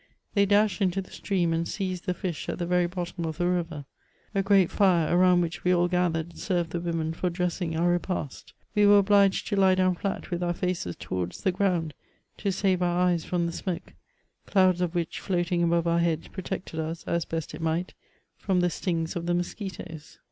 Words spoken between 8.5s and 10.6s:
We were obliged to lie down flat with our